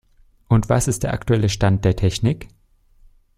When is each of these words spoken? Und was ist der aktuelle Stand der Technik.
Und 0.47 0.67
was 0.67 0.87
ist 0.87 1.03
der 1.03 1.13
aktuelle 1.13 1.47
Stand 1.47 1.85
der 1.85 1.95
Technik. 1.95 2.47